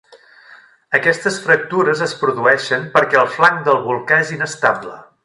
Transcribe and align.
Aquestes 0.99 1.37
fractures 1.43 2.01
es 2.07 2.15
produeixen 2.23 2.87
perquè 2.99 3.21
el 3.25 3.29
flanc 3.37 3.63
del 3.69 3.79
volcà 3.89 4.19
és 4.27 4.33
inestable. 4.39 4.99